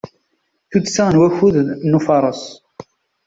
[0.69, 1.55] Tuddsa n wakud
[1.89, 2.41] n ufares.